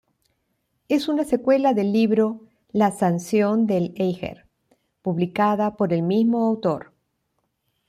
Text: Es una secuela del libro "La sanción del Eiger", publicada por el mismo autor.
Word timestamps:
Es 0.89 1.07
una 1.07 1.23
secuela 1.25 1.75
del 1.75 1.93
libro 1.93 2.41
"La 2.71 2.89
sanción 2.89 3.67
del 3.67 3.93
Eiger", 3.97 4.47
publicada 5.03 5.75
por 5.77 5.93
el 5.93 6.01
mismo 6.01 6.39
autor. 6.47 6.91